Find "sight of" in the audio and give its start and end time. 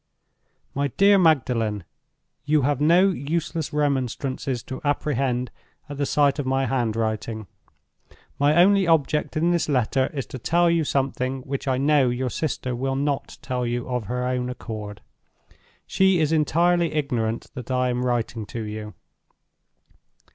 6.07-6.47